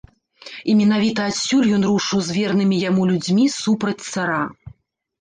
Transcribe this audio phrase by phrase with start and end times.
[0.71, 4.45] І менавіта адсюль ён рушыў з вернымі яму людзьмі супраць цара.